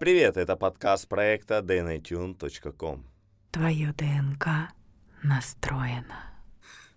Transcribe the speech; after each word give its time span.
Привет, 0.00 0.38
это 0.38 0.56
подкаст 0.56 1.08
проекта 1.08 1.58
dnatune.com. 1.58 3.04
Твое 3.50 3.92
ДНК 3.98 4.72
настроено. 5.22 6.24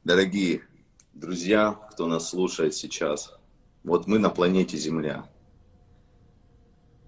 Дорогие 0.05 0.61
друзья, 1.13 1.77
кто 1.91 2.07
нас 2.07 2.29
слушает 2.29 2.73
сейчас, 2.73 3.37
вот 3.83 4.07
мы 4.07 4.19
на 4.19 4.29
планете 4.29 4.77
Земля. 4.77 5.29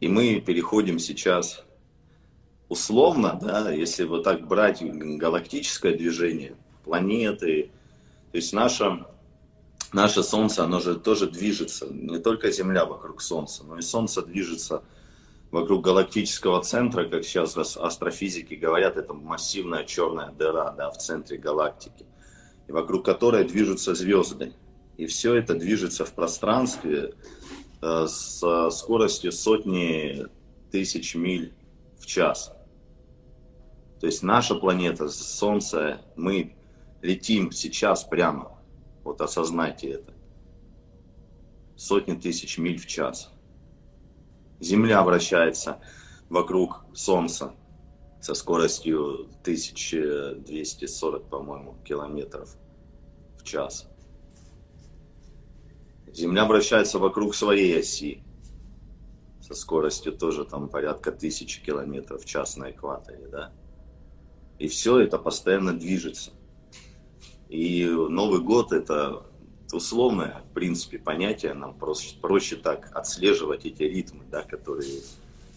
И 0.02 0.10
мы 0.10 0.42
переходим 0.42 1.00
сейчас 1.00 1.63
условно, 2.68 3.39
да, 3.41 3.71
если 3.71 4.04
вот 4.04 4.25
так 4.25 4.46
брать 4.46 4.84
галактическое 4.84 5.96
движение, 5.96 6.57
планеты, 6.84 7.71
то 8.34 8.38
есть 8.38 8.52
наше, 8.52 9.05
наше 9.93 10.23
Солнце, 10.23 10.66
оно 10.66 10.82
же 10.82 11.00
тоже 11.00 11.32
движется, 11.32 11.88
не 11.88 12.20
только 12.20 12.52
Земля 12.52 12.84
вокруг 12.84 13.21
Солнца, 13.21 13.64
но 13.64 13.77
и 13.77 13.82
Солнце 13.82 14.21
движется 14.23 14.84
вокруг 15.56 15.86
галактического 15.86 16.62
центра, 16.62 17.05
как 17.05 17.23
сейчас 17.23 17.55
астрофизики 17.77 18.55
говорят, 18.55 18.98
это 18.98 19.13
массивная 19.13 19.86
черная 19.86 20.32
дыра 20.32 20.72
да, 20.72 20.91
в 20.91 20.98
центре 20.98 21.38
галактики, 21.38 22.05
и 22.68 22.73
вокруг 22.73 23.05
которой 23.05 23.46
движутся 23.46 23.96
звезды. 23.96 24.54
И 24.98 25.05
все 25.05 25.34
это 25.34 25.55
движется 25.55 26.04
в 26.04 26.12
пространстве 26.12 27.13
э, 27.82 28.05
с 28.05 28.70
скоростью 28.72 29.32
сотни 29.32 30.26
тысяч 30.72 31.16
миль 31.16 31.54
в 31.99 32.05
час. 32.05 32.52
То 34.02 34.08
есть 34.08 34.24
наша 34.24 34.55
планета, 34.55 35.08
Солнце, 35.08 36.02
мы 36.18 36.58
летим 37.02 37.54
сейчас 37.54 38.04
прямо. 38.04 38.60
Вот 39.05 39.22
осознайте 39.22 39.88
это. 39.91 40.13
Сотни 41.77 42.16
тысяч 42.16 42.58
миль 42.58 42.77
в 42.77 42.88
час. 42.88 43.32
Земля 44.59 45.04
вращается 45.04 45.80
вокруг 46.30 46.86
Солнца 46.94 47.54
со 48.22 48.34
скоростью 48.34 49.29
1240, 49.41 51.29
по-моему, 51.29 51.76
километров 51.84 52.55
в 53.38 53.44
час. 53.44 53.88
Земля 56.07 56.46
вращается 56.46 56.98
вокруг 56.99 57.35
своей 57.35 57.79
оси 57.79 58.26
со 59.46 59.54
скоростью 59.54 60.12
тоже 60.12 60.44
там 60.44 60.70
порядка 60.70 61.12
тысячи 61.12 61.63
километров 61.63 62.24
в 62.24 62.26
час 62.26 62.57
на 62.57 62.72
экваторе, 62.72 63.27
да. 63.27 63.54
И 64.57 64.68
все 64.68 65.00
это 65.01 65.19
постоянно 65.19 65.78
движется. 65.78 66.31
И 67.47 67.85
Новый 67.85 68.41
год 68.41 68.72
это 68.72 69.24
условное, 69.74 70.44
в 70.50 70.53
принципе, 70.53 70.97
понятие, 71.00 71.53
нам 71.53 71.74
проще, 71.74 72.16
проще 72.22 72.56
так 72.56 72.90
отслеживать 72.94 73.66
эти 73.66 73.84
ритмы, 73.84 74.24
да, 74.30 74.44
которые, 74.44 75.02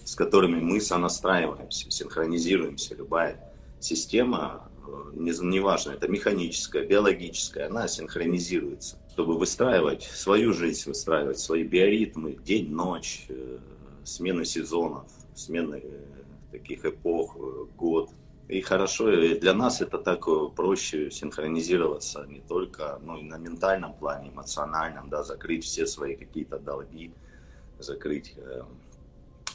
с 0.04 0.14
которыми 0.14 0.60
мы 0.60 0.80
сонастраиваемся, 0.80 1.90
синхронизируемся. 1.90 2.94
Любая 2.94 3.52
система, 3.80 4.70
э, 4.86 5.12
неважно, 5.14 5.90
не 5.90 5.96
это 5.96 6.08
механическая, 6.08 6.84
биологическая, 6.84 7.66
она 7.66 7.88
синхронизируется, 7.88 8.98
чтобы 9.12 9.38
выстраивать 9.38 10.02
свою 10.04 10.52
жизнь, 10.52 10.88
выстраивать 10.88 11.38
свои 11.38 11.64
биоритмы, 11.64 12.32
день, 12.32 12.70
ночь, 12.70 13.26
э, 13.28 13.58
смены 14.04 14.44
сезонов, 14.44 15.06
смены 15.34 15.82
э, 15.84 16.04
таких 16.50 16.84
эпох, 16.84 17.36
год– 17.76 18.10
и 18.48 18.62
хорошо, 18.62 19.12
и 19.12 19.38
для 19.38 19.52
нас 19.52 19.82
это 19.82 19.98
так 19.98 20.26
э, 20.26 20.48
проще 20.56 21.10
синхронизироваться 21.10 22.24
не 22.26 22.40
только 22.40 22.98
ну, 23.02 23.18
и 23.18 23.22
на 23.22 23.36
ментальном 23.36 23.92
плане, 23.92 24.30
эмоциональном, 24.30 25.10
да, 25.10 25.22
закрыть 25.22 25.64
все 25.64 25.86
свои 25.86 26.16
какие-то 26.16 26.58
долги, 26.58 27.12
закрыть 27.78 28.34
э, 28.36 28.62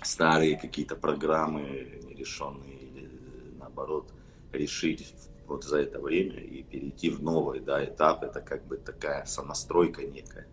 старые 0.03 0.57
какие-то 0.57 0.95
программы 0.95 2.01
нерешенные 2.03 2.77
или 2.77 3.09
наоборот 3.57 4.13
решить 4.51 5.13
вот 5.47 5.63
за 5.63 5.79
это 5.79 5.99
время 5.99 6.39
и 6.39 6.61
перейти 6.61 7.09
в 7.09 7.23
новый 7.23 7.61
да, 7.61 7.83
этап. 7.83 8.23
Это 8.23 8.41
как 8.41 8.63
бы 8.67 8.77
такая 8.77 9.25
сонастройка 9.25 10.03
некая 10.03 10.47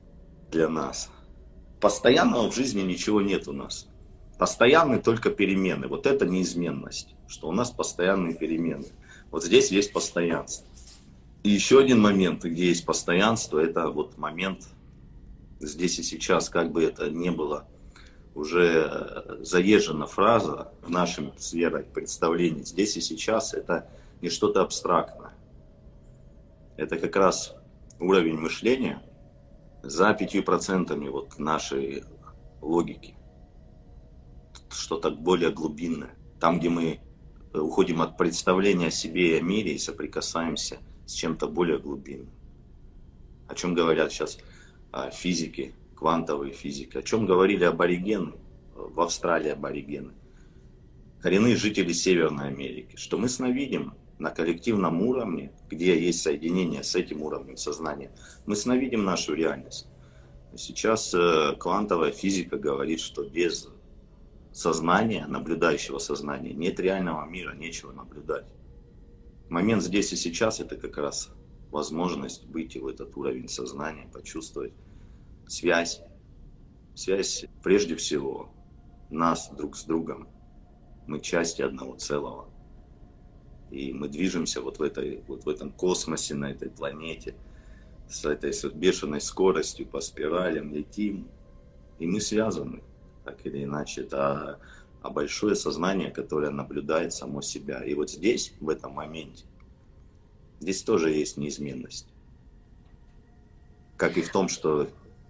для 0.51 0.69
нас. 0.69 1.11
Постоянного 1.79 2.51
в 2.51 2.55
жизни 2.55 2.81
ничего 2.81 3.21
нет 3.21 3.49
у 3.49 3.53
нас. 3.53 3.87
Постоянны 4.39 4.99
только 4.99 5.29
перемены. 5.31 5.89
Вот 5.89 6.07
это 6.07 6.25
неизменность, 6.25 7.15
что 7.31 7.49
у 7.49 7.53
нас 7.53 7.71
постоянные 7.71 8.35
перемены. 8.35 8.87
Вот 9.31 9.45
здесь 9.45 9.71
есть 9.71 9.93
постоянство. 9.93 10.67
И 11.45 11.51
еще 11.51 11.79
один 11.79 12.01
момент, 12.01 12.45
где 12.45 12.67
есть 12.67 12.85
постоянство, 12.85 13.59
это 13.59 13.89
вот 13.89 14.19
момент 14.19 14.69
здесь 15.61 15.99
и 15.99 16.03
сейчас, 16.03 16.49
как 16.49 16.73
бы 16.73 16.83
это 16.83 17.09
не 17.09 17.31
было 17.31 17.67
уже 18.35 19.39
заезжена 19.41 20.07
фраза 20.07 20.73
в 20.83 20.91
нашем 20.91 21.33
сфере 21.39 21.81
представлений. 21.81 22.65
Здесь 22.65 22.97
и 22.97 23.01
сейчас 23.01 23.55
это 23.55 23.89
не 24.21 24.29
что-то 24.29 24.63
абстрактное. 24.63 25.33
Это 26.77 26.99
как 26.99 27.15
раз 27.17 27.55
уровень 27.99 28.39
мышления 28.39 29.03
за 29.83 30.13
пятью 30.15 30.43
процентами 30.43 31.09
вот 31.09 31.39
нашей 31.39 32.05
логики 32.61 33.15
что-то 34.71 35.11
более 35.11 35.51
глубинное. 35.51 36.15
Там, 36.39 36.59
где 36.59 36.69
мы 36.69 36.85
э, 36.85 36.99
уходим 37.53 38.03
от 38.03 38.17
представления 38.17 38.89
о 38.89 38.93
себе 38.93 39.37
и 39.37 39.39
о 39.39 39.43
мире 39.43 39.75
и 39.75 39.79
соприкасаемся 39.79 40.79
с 41.07 41.13
чем-то 41.13 41.49
более 41.49 41.79
глубинным. 41.79 42.31
О 43.49 43.55
чем 43.55 43.75
говорят 43.75 44.13
сейчас 44.13 44.39
а, 44.93 45.11
физики, 45.11 45.75
квантовые 45.97 46.53
физики, 46.53 46.97
о 46.97 47.03
чем 47.03 47.27
говорили 47.27 47.65
аборигены, 47.65 48.35
в 48.75 49.01
Австралии 49.01 49.51
аборигены, 49.51 50.13
коренные 51.21 51.57
жители 51.57 51.93
Северной 51.93 52.49
Америки, 52.49 52.97
что 52.97 53.19
мы 53.19 53.29
сновидим 53.29 53.95
на 54.19 54.31
коллективном 54.31 55.03
уровне, 55.03 55.53
где 55.69 55.99
есть 55.99 56.23
соединение 56.23 56.83
с 56.83 56.95
этим 56.95 57.23
уровнем 57.23 57.57
сознания, 57.57 58.11
мы 58.47 58.57
сновидим 58.57 59.05
нашу 59.05 59.35
реальность. 59.35 59.87
Сейчас 60.57 61.15
э, 61.15 61.55
квантовая 61.59 62.11
физика 62.11 62.59
говорит, 62.59 63.01
что 63.01 63.25
без 63.25 63.69
сознания, 64.53 65.27
наблюдающего 65.27 65.99
сознания, 65.99 66.53
нет 66.53 66.81
реального 66.81 67.25
мира, 67.27 67.55
нечего 67.55 67.93
наблюдать. 67.93 68.47
Момент 69.49 69.83
здесь 69.83 70.13
и 70.13 70.17
сейчас 70.17 70.61
это 70.61 70.77
как 70.77 70.97
раз 70.97 71.31
возможность 71.71 72.45
выйти 72.47 72.79
в 72.79 72.87
этот 72.87 73.17
уровень 73.17 73.49
сознания, 73.49 74.09
почувствовать 74.13 74.73
связь. 75.47 76.03
Связь 76.95 77.47
прежде 77.63 77.97
всего 77.97 78.53
нас 79.11 79.51
друг 79.51 79.77
с 79.77 79.85
другом. 79.85 80.29
Мы 81.07 81.21
части 81.21 81.63
одного 81.63 81.97
целого. 81.97 82.49
И 83.71 83.93
мы 83.93 84.09
движемся 84.09 84.61
вот 84.61 84.79
в, 84.79 84.83
этой, 84.83 85.23
вот 85.29 85.45
в 85.45 85.49
этом 85.49 85.71
космосе, 85.73 86.35
на 86.35 86.51
этой 86.51 86.71
планете, 86.71 87.35
с 88.09 88.25
этой 88.25 88.53
бешеной 88.75 89.21
скоростью 89.21 89.87
по 89.87 90.01
спиралям 90.01 90.73
летим. 90.73 91.29
И 92.01 92.07
мы 92.07 92.21
связаны 92.21 92.83
так 93.25 93.45
или 93.47 93.65
иначе, 93.65 94.03
это 94.03 94.61
а 95.03 95.11
большое 95.11 95.55
сознание, 95.55 96.11
которое 96.11 96.51
наблюдает 96.51 97.13
само 97.13 97.41
себя. 97.41 97.83
И 97.85 97.95
вот 97.95 98.11
здесь, 98.11 98.53
в 98.61 98.69
этом 98.69 98.93
моменте, 98.93 99.45
здесь 100.61 100.83
тоже 100.83 101.11
есть 101.11 101.37
неизменность. 101.37 102.07
Как 103.97 104.19
и 104.19 104.23
в 104.23 104.31
том, 104.31 104.49
что 104.49 104.89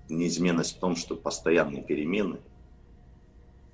неизменность 0.09 0.77
в 0.77 0.81
том, 0.81 0.97
что 0.97 1.15
постоянные 1.17 1.84
перемены, 1.84 2.41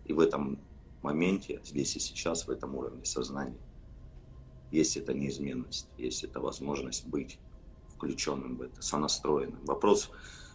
и 0.04 0.12
в 0.12 0.20
этом 0.20 0.58
моменте, 1.02 1.60
здесь 1.64 1.96
и 1.96 2.00
сейчас, 2.00 2.46
в 2.46 2.50
этом 2.50 2.74
уровне 2.74 3.04
сознания, 3.04 3.58
есть 4.70 4.96
эта 4.96 5.14
неизменность, 5.14 5.88
есть 5.96 6.24
эта 6.24 6.40
возможность 6.40 7.06
быть 7.06 7.38
включенным 7.94 8.56
в 8.56 8.62
это, 8.62 8.82
сонастроенным. 8.82 9.64
Вопрос 9.64 10.10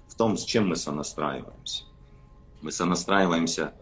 в 0.08 0.16
том, 0.16 0.38
с 0.38 0.44
чем 0.44 0.70
мы 0.70 0.76
сонастраиваемся 0.76 1.86
мы 2.62 2.72
сонастраиваемся 2.72 3.74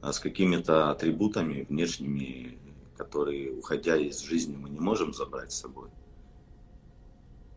а, 0.00 0.12
с 0.12 0.18
какими-то 0.18 0.90
атрибутами 0.90 1.66
внешними, 1.68 2.58
которые, 2.96 3.52
уходя 3.52 3.96
из 3.96 4.20
жизни, 4.20 4.56
мы 4.56 4.70
не 4.70 4.80
можем 4.80 5.12
забрать 5.12 5.52
с 5.52 5.60
собой. 5.60 5.90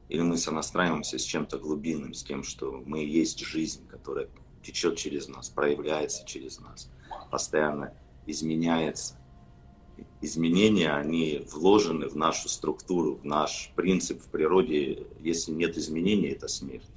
Или 0.10 0.22
мы 0.22 0.38
сонастраиваемся 0.38 1.18
с 1.18 1.24
чем-то 1.24 1.58
глубинным, 1.58 2.14
с 2.14 2.24
тем, 2.24 2.44
что 2.44 2.84
мы 2.86 3.06
есть 3.06 3.40
жизнь, 3.40 3.88
которая 3.88 4.28
течет 4.62 4.98
через 4.98 5.30
нас, 5.30 5.50
проявляется 5.50 6.26
через 6.26 6.60
нас, 6.60 6.90
постоянно 7.32 7.94
изменяется. 8.28 9.18
Изменения, 10.20 10.92
они 10.92 11.46
вложены 11.52 12.08
в 12.08 12.16
нашу 12.16 12.50
структуру, 12.50 13.16
в 13.16 13.26
наш 13.26 13.72
принцип 13.76 14.22
в 14.22 14.30
природе. 14.30 15.08
Если 15.20 15.52
нет 15.52 15.78
изменений, 15.78 16.30
это 16.30 16.48
смерть. 16.48 16.88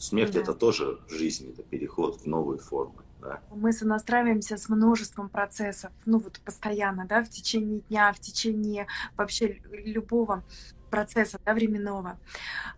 Смерть 0.00 0.32
да. 0.32 0.40
это 0.40 0.54
тоже 0.54 0.98
жизнь, 1.10 1.50
это 1.50 1.62
переход 1.62 2.22
в 2.22 2.26
новые 2.26 2.58
формы. 2.58 3.02
Да. 3.20 3.42
Мы 3.50 3.70
сонастраиваемся 3.74 4.56
с 4.56 4.70
множеством 4.70 5.28
процессов, 5.28 5.92
ну 6.06 6.18
вот 6.18 6.40
постоянно, 6.42 7.04
да, 7.06 7.22
в 7.22 7.28
течение 7.28 7.80
дня, 7.80 8.10
в 8.14 8.18
течение 8.18 8.86
вообще 9.14 9.60
любого 9.70 10.42
процесса 10.90 11.38
да, 11.44 11.52
временного. 11.52 12.18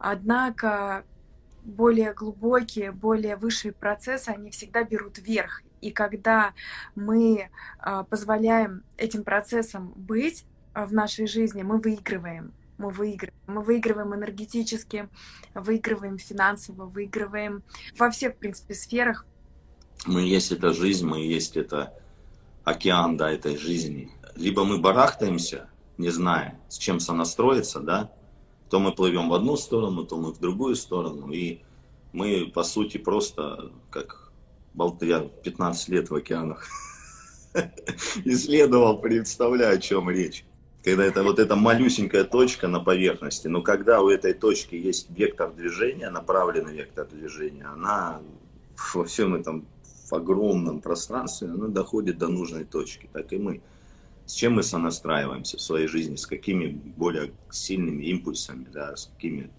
Однако 0.00 1.04
более 1.62 2.12
глубокие, 2.12 2.90
более 2.90 3.36
высшие 3.36 3.70
процессы, 3.72 4.30
они 4.30 4.50
всегда 4.50 4.82
берут 4.82 5.18
верх. 5.18 5.62
И 5.80 5.92
когда 5.92 6.54
мы 6.96 7.50
а, 7.78 8.02
позволяем 8.02 8.82
этим 8.96 9.22
процессам 9.22 9.92
быть 9.94 10.44
а, 10.74 10.86
в 10.86 10.92
нашей 10.92 11.28
жизни, 11.28 11.62
мы 11.62 11.78
выигрываем. 11.78 12.52
Мы 12.78 12.90
выигрываем. 12.90 13.34
Мы 13.46 13.62
выигрываем 13.62 14.14
энергетически, 14.14 15.08
выигрываем 15.54 16.18
финансово, 16.18 16.86
выигрываем 16.86 17.62
во 17.98 18.10
всех, 18.10 18.34
в 18.34 18.38
принципе, 18.38 18.74
сферах. 18.74 19.26
Мы 20.06 20.22
есть 20.22 20.52
эта 20.52 20.72
жизнь, 20.72 21.06
мы 21.06 21.20
есть 21.20 21.56
это 21.56 21.94
океан, 22.64 23.16
да, 23.16 23.30
этой 23.30 23.56
жизни. 23.56 24.10
Либо 24.34 24.64
мы 24.64 24.78
барахтаемся, 24.78 25.68
не 25.98 26.10
зная, 26.10 26.58
с 26.68 26.78
чем 26.78 26.98
сонастроиться, 27.00 27.80
да, 27.80 28.12
то 28.70 28.80
мы 28.80 28.92
плывем 28.92 29.28
в 29.28 29.34
одну 29.34 29.56
сторону, 29.56 30.04
то 30.04 30.16
мы 30.16 30.32
в 30.32 30.40
другую 30.40 30.76
сторону, 30.76 31.30
и 31.30 31.60
мы, 32.12 32.50
по 32.52 32.64
сути, 32.64 32.96
просто 32.98 33.70
как 33.90 34.32
я 35.02 35.20
15 35.20 35.88
лет 35.88 36.10
в 36.10 36.14
океанах 36.14 36.66
исследовал, 38.24 38.98
представляю, 38.98 39.76
о 39.76 39.80
чем 39.80 40.08
речь. 40.10 40.44
Когда 40.84 41.04
это 41.04 41.22
вот 41.22 41.38
эта 41.38 41.54
малюсенькая 41.54 42.24
точка 42.24 42.66
на 42.66 42.80
поверхности, 42.80 43.46
но 43.46 43.62
когда 43.62 44.00
у 44.02 44.08
этой 44.08 44.34
точки 44.34 44.74
есть 44.74 45.08
вектор 45.10 45.52
движения, 45.52 46.10
направленный 46.10 46.74
вектор 46.74 47.06
движения, 47.06 47.66
она 47.66 48.20
во 48.94 49.04
всем 49.04 49.34
этом 49.34 49.64
в 50.12 50.14
огромном 50.14 50.80
пространстве, 50.80 51.48
она 51.48 51.68
доходит 51.68 52.18
до 52.18 52.28
нужной 52.28 52.64
точки, 52.64 53.08
так 53.12 53.32
и 53.32 53.38
мы. 53.38 53.62
С 54.26 54.34
чем 54.34 54.54
мы 54.54 54.62
сонастраиваемся 54.62 55.56
в 55.56 55.60
своей 55.60 55.86
жизни, 55.86 56.16
с 56.16 56.26
какими 56.26 56.68
более 56.68 57.32
сильными 57.50 58.04
импульсами, 58.04 58.66
да, 58.72 58.94
с 58.94 59.06
какими 59.06 59.50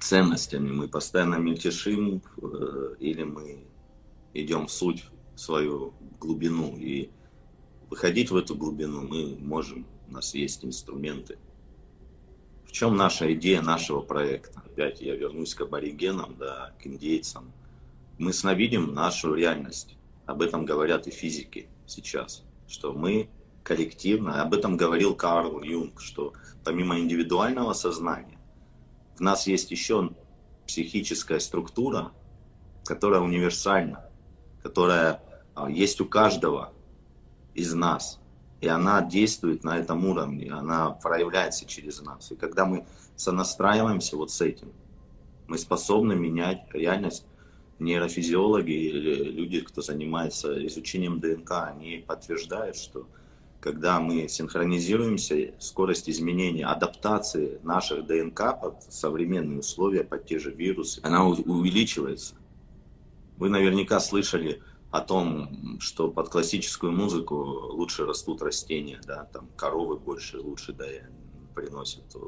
ценностями? 0.00 0.70
Мы 0.72 0.88
постоянно 0.88 1.36
мельтешим 1.36 2.22
э, 2.42 2.94
или 2.98 3.22
мы 3.22 3.64
идем 4.34 4.66
в 4.66 4.72
суть, 4.72 5.04
в 5.34 5.40
свою 5.40 5.94
глубину. 6.18 6.76
И 6.76 7.10
выходить 7.88 8.30
в 8.30 8.36
эту 8.36 8.54
глубину 8.56 9.02
мы 9.02 9.36
можем, 9.38 9.86
у 10.10 10.14
нас 10.14 10.34
есть 10.34 10.64
инструменты. 10.64 11.38
В 12.66 12.72
чем 12.72 12.96
наша 12.96 13.32
идея 13.34 13.62
нашего 13.62 14.00
проекта? 14.00 14.60
Опять 14.64 15.00
я 15.00 15.16
вернусь 15.16 15.54
к 15.54 15.62
аборигенам, 15.62 16.36
да, 16.38 16.72
к 16.80 16.86
индейцам. 16.86 17.52
Мы 18.18 18.32
сновидим 18.32 18.92
нашу 18.94 19.34
реальность. 19.34 19.96
Об 20.26 20.42
этом 20.42 20.64
говорят 20.64 21.06
и 21.06 21.10
физики 21.10 21.68
сейчас, 21.86 22.44
что 22.68 22.92
мы 22.92 23.28
коллективно, 23.64 24.42
об 24.42 24.54
этом 24.54 24.76
говорил 24.76 25.14
Карл 25.14 25.62
Юнг, 25.62 26.00
что 26.00 26.34
помимо 26.64 26.98
индивидуального 26.98 27.72
сознания, 27.72 28.38
в 29.16 29.20
нас 29.20 29.46
есть 29.46 29.70
еще 29.70 30.10
психическая 30.66 31.38
структура, 31.40 32.12
которая 32.84 33.20
универсальна 33.20 34.10
которая 34.62 35.22
а, 35.54 35.70
есть 35.70 36.00
у 36.00 36.06
каждого 36.06 36.72
из 37.54 37.72
нас. 37.74 38.19
И 38.60 38.68
она 38.68 39.00
действует 39.02 39.64
на 39.64 39.78
этом 39.78 40.04
уровне, 40.04 40.52
она 40.52 40.90
проявляется 40.90 41.64
через 41.64 42.02
нас. 42.02 42.30
И 42.30 42.36
когда 42.36 42.66
мы 42.66 42.84
сонастраиваемся 43.16 44.16
вот 44.16 44.30
с 44.30 44.40
этим, 44.40 44.72
мы 45.46 45.58
способны 45.58 46.14
менять 46.14 46.62
реальность. 46.72 47.24
Нейрофизиологи 47.78 48.72
или 48.72 49.30
люди, 49.30 49.60
кто 49.60 49.80
занимается 49.80 50.66
изучением 50.66 51.18
ДНК, 51.18 51.52
они 51.70 52.04
подтверждают, 52.06 52.76
что 52.76 53.06
когда 53.60 54.00
мы 54.00 54.28
синхронизируемся, 54.28 55.54
скорость 55.58 56.10
изменения, 56.10 56.66
адаптации 56.66 57.58
наших 57.62 58.06
ДНК 58.06 58.60
под 58.60 58.82
современные 58.90 59.60
условия, 59.60 60.04
под 60.04 60.26
те 60.26 60.38
же 60.38 60.50
вирусы, 60.50 61.00
она 61.02 61.26
увеличивается. 61.26 62.34
Вы 63.38 63.48
наверняка 63.48 63.98
слышали 64.00 64.62
о 64.90 65.00
том, 65.00 65.78
что 65.80 66.10
под 66.10 66.28
классическую 66.28 66.92
музыку 66.92 67.36
лучше 67.36 68.06
растут 68.06 68.42
растения, 68.42 69.00
да, 69.06 69.24
там 69.32 69.48
коровы 69.56 69.96
больше, 69.96 70.40
лучше 70.40 70.72
да, 70.72 70.86
приносят 71.54 72.04
э, 72.14 72.18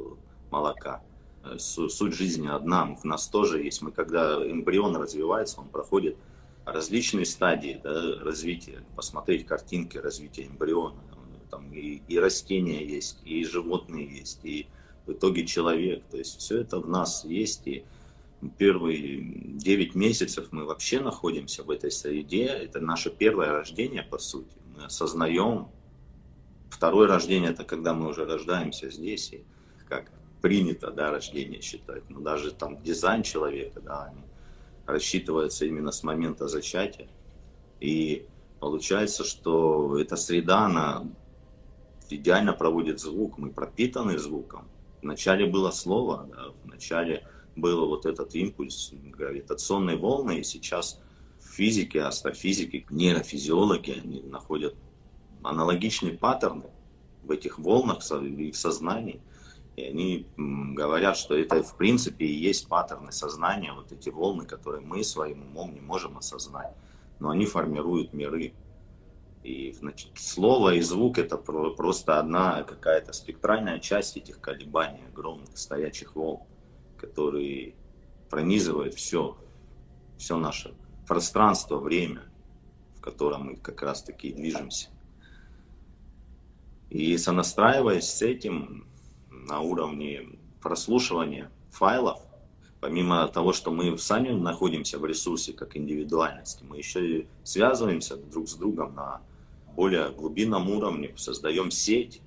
молока. 0.50 1.02
Э, 1.44 1.58
суть 1.58 2.14
жизни 2.14 2.46
одна, 2.48 2.94
в 2.94 3.04
нас 3.04 3.26
тоже 3.26 3.62
есть. 3.62 3.82
Мы, 3.82 3.90
когда 3.90 4.36
эмбрион 4.36 4.94
развивается, 4.96 5.60
он 5.60 5.68
проходит 5.68 6.16
различные 6.64 7.26
стадии 7.26 7.80
да, 7.82 8.20
развития. 8.20 8.84
Посмотреть 8.94 9.44
картинки 9.44 9.98
развития 9.98 10.46
эмбриона. 10.46 11.00
Там 11.50 11.72
и, 11.72 12.02
и 12.06 12.18
растения 12.18 12.86
есть, 12.86 13.18
и 13.24 13.44
животные 13.44 14.06
есть, 14.06 14.40
и 14.44 14.68
в 15.06 15.12
итоге 15.12 15.44
человек. 15.44 16.04
То 16.10 16.16
есть 16.16 16.38
все 16.38 16.60
это 16.60 16.78
в 16.78 16.88
нас 16.88 17.24
есть. 17.24 17.66
И 17.66 17.84
первые 18.50 19.22
9 19.22 19.94
месяцев 19.94 20.48
мы 20.50 20.64
вообще 20.64 21.00
находимся 21.00 21.62
в 21.62 21.70
этой 21.70 21.90
среде. 21.90 22.46
Это 22.46 22.80
наше 22.80 23.10
первое 23.10 23.52
рождение, 23.52 24.02
по 24.02 24.18
сути. 24.18 24.56
Мы 24.76 24.84
осознаем. 24.84 25.68
Второе 26.70 27.06
рождение– 27.06 27.50
это 27.52 27.64
когда 27.64 27.94
мы 27.94 28.08
уже 28.08 28.24
рождаемся 28.24 28.90
здесь, 28.90 29.32
и 29.32 29.44
как 29.88 30.10
принято 30.40 30.90
да, 30.90 31.10
рождение 31.10 31.60
считать. 31.60 32.08
Но 32.10 32.20
даже 32.20 32.50
там 32.50 32.82
дизайн 32.82 33.22
человека, 33.22 33.80
да, 33.80 34.04
они 34.04 34.22
рассчитываются 34.86 35.64
именно 35.64 35.92
с 35.92 36.02
момента 36.02 36.48
зачатия. 36.48 37.08
И 37.80 38.26
получается, 38.58 39.24
что 39.24 39.98
эта 39.98 40.16
среда, 40.16 40.66
она 40.66 41.06
идеально 42.10 42.52
проводит 42.52 43.00
звук, 43.00 43.38
мы 43.38 43.50
пропитаны 43.50 44.18
звуком. 44.18 44.68
Вначале 45.02 45.46
было 45.46 45.70
слово, 45.70 46.28
да, 46.30 46.46
вначале 46.64 47.26
был 47.56 47.88
вот 47.88 48.06
этот 48.06 48.34
импульс 48.34 48.92
гравитационной 48.92 49.96
волны, 49.96 50.40
и 50.40 50.44
сейчас 50.44 51.00
физики, 51.40 51.98
астрофизики, 51.98 52.86
нейрофизиологи, 52.90 54.00
они 54.02 54.22
находят 54.22 54.74
аналогичные 55.42 56.14
паттерны 56.14 56.70
в 57.22 57.30
этих 57.30 57.58
волнах, 57.58 58.00
в 58.00 58.52
сознании. 58.54 59.20
И 59.76 59.84
они 59.84 60.26
говорят, 60.36 61.16
что 61.16 61.36
это 61.36 61.62
в 61.62 61.76
принципе 61.76 62.26
и 62.26 62.32
есть 62.32 62.68
паттерны 62.68 63.10
сознания, 63.10 63.72
вот 63.72 63.90
эти 63.92 64.10
волны, 64.10 64.44
которые 64.44 64.82
мы 64.82 65.02
своим 65.02 65.42
умом 65.42 65.74
не 65.74 65.80
можем 65.80 66.18
осознать. 66.18 66.74
Но 67.20 67.30
они 67.30 67.46
формируют 67.46 68.12
миры. 68.12 68.52
И 69.42 69.72
значит, 69.72 70.10
слово 70.16 70.74
и 70.74 70.80
звук 70.80 71.18
это 71.18 71.36
просто 71.36 72.20
одна 72.20 72.62
какая-то 72.62 73.12
спектральная 73.12 73.80
часть 73.80 74.16
этих 74.16 74.40
колебаний 74.40 75.00
огромных 75.10 75.56
стоячих 75.58 76.14
волн 76.14 76.42
который 77.02 77.74
пронизывает 78.30 78.94
все, 78.94 79.36
все 80.16 80.38
наше 80.38 80.74
пространство, 81.06 81.78
время, 81.78 82.22
в 82.96 83.00
котором 83.00 83.46
мы 83.46 83.56
как 83.56 83.82
раз 83.82 84.02
таки 84.02 84.32
движемся. 84.32 84.88
И 86.88 87.18
сонастраиваясь 87.18 88.08
с 88.08 88.22
этим 88.22 88.86
на 89.30 89.60
уровне 89.60 90.38
прослушивания 90.62 91.50
файлов, 91.70 92.20
помимо 92.80 93.26
того, 93.28 93.52
что 93.52 93.72
мы 93.72 93.98
сами 93.98 94.30
находимся 94.30 94.98
в 94.98 95.04
ресурсе 95.04 95.52
как 95.52 95.76
индивидуальности, 95.76 96.64
мы 96.64 96.78
еще 96.78 97.18
и 97.18 97.26
связываемся 97.42 98.16
друг 98.16 98.48
с 98.48 98.54
другом 98.54 98.94
на 98.94 99.20
более 99.74 100.10
глубинном 100.10 100.70
уровне, 100.70 101.12
создаем 101.16 101.70
сеть, 101.70 102.22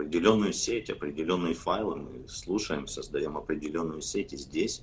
определенную 0.00 0.52
сеть, 0.54 0.88
определенные 0.88 1.54
файлы, 1.54 1.96
мы 1.96 2.28
слушаем, 2.28 2.86
создаем 2.86 3.36
определенную 3.36 4.00
сеть 4.00 4.32
и 4.32 4.36
здесь. 4.36 4.82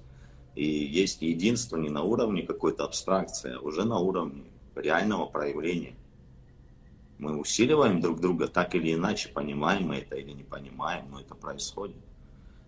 И 0.56 0.64
есть 0.64 1.22
единство 1.22 1.78
не 1.78 1.90
на 1.90 2.04
уровне 2.04 2.44
какой-то 2.44 2.84
абстракции, 2.84 3.56
а 3.56 3.60
уже 3.60 3.84
на 3.84 3.98
уровне 3.98 4.44
реального 4.76 5.26
проявления. 5.26 5.96
Мы 7.18 7.38
усиливаем 7.38 8.00
друг 8.00 8.20
друга 8.20 8.48
так 8.48 8.76
или 8.76 8.94
иначе, 8.94 9.30
понимаем 9.30 9.88
мы 9.88 9.98
это 9.98 10.16
или 10.16 10.32
не 10.32 10.44
понимаем, 10.44 11.06
но 11.10 11.20
это 11.20 11.34
происходит. 11.34 11.98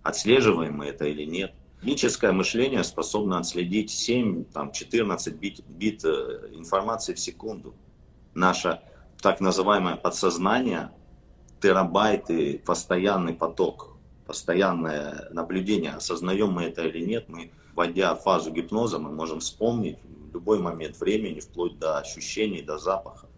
Отслеживаем 0.01 0.77
мы 0.77 0.88
это 0.88 1.06
или 1.06 1.25
нет. 1.25 1.53
Логическое 1.82 2.32
мышление 2.32 2.84
способно 2.84 3.38
отследить 3.38 3.91
7, 3.91 4.46
там, 4.46 4.72
14 4.72 5.36
бит, 5.36 5.63
бит 5.68 6.03
э, 6.03 6.50
информации 6.53 7.13
в 7.13 7.20
секунду. 7.20 7.74
Наше 8.34 8.82
так 9.22 9.39
называемое 9.39 9.96
подсознание 9.96 10.91
терабайты, 11.60 12.62
постоянный 12.66 13.34
поток, 13.34 13.96
постоянное 14.25 15.30
наблюдение, 15.32 15.92
осознаем 15.92 16.51
мы 16.51 16.63
это 16.63 16.84
или 16.84 17.06
нет, 17.06 17.30
мы, 17.30 17.51
вводя 17.74 18.16
в 18.16 18.22
фазу 18.22 18.51
гипноза, 18.51 19.00
мы 19.00 19.12
можем 19.12 19.39
вспомнить 19.39 19.98
любой 20.34 20.60
момент 20.60 21.00
времени, 21.00 21.39
вплоть 21.39 21.78
до 21.80 21.98
ощущений, 21.98 22.62
до 22.62 22.78
запахов. 22.78 23.30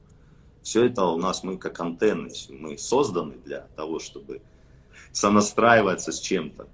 Все 0.61 0.85
это 0.85 1.05
у 1.05 1.17
нас, 1.17 1.43
мы 1.43 1.57
как 1.57 1.79
антенны, 1.79 2.31
мы 2.49 2.77
созданы 2.77 3.35
для 3.43 3.61
того, 3.75 3.99
чтобы 3.99 4.41
сонастраиваться 5.11 6.11
с 6.11 6.19
чем-то. 6.19 6.67